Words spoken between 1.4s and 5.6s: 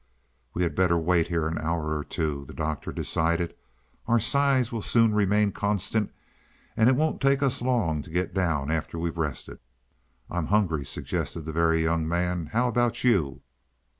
an hour or two," the Doctor decided. "Our size will soon remain